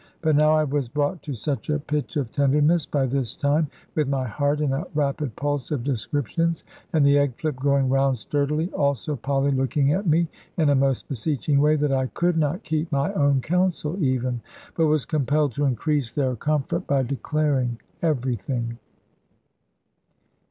But 0.23 0.35
now 0.35 0.53
I 0.53 0.63
was 0.63 0.87
brought 0.87 1.21
to 1.21 1.35
such 1.35 1.69
a 1.69 1.77
pitch 1.77 2.15
of 2.17 2.31
tenderness 2.31 2.87
by 2.87 3.05
this 3.05 3.35
time, 3.35 3.67
with 3.93 4.07
my 4.07 4.25
heart 4.25 4.59
in 4.59 4.73
a 4.73 4.85
rapid 4.95 5.35
pulse 5.35 5.69
of 5.69 5.83
descriptions, 5.83 6.63
and 6.91 7.05
the 7.05 7.19
egg 7.19 7.35
flip 7.37 7.57
going 7.57 7.87
round 7.87 8.17
sturdily, 8.17 8.71
also 8.73 9.15
Polly 9.15 9.51
looking 9.51 9.93
at 9.93 10.07
me 10.07 10.27
in 10.57 10.69
a 10.69 10.73
most 10.75 11.07
beseeching 11.07 11.59
way, 11.61 11.75
that 11.75 11.91
I 11.91 12.07
could 12.07 12.35
not 12.39 12.63
keep 12.63 12.91
my 12.91 13.13
own 13.13 13.41
counsel 13.41 14.03
even, 14.03 14.41
but 14.75 14.87
was 14.87 15.05
compelled 15.05 15.51
to 15.51 15.65
increase 15.65 16.11
their 16.11 16.35
comfort 16.35 16.87
by 16.87 17.03
declaring 17.03 17.79
every 18.01 18.37
thing. 18.37 18.79